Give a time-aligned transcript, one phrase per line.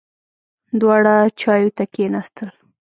[0.79, 2.49] دواړه چایو ته کېناستل.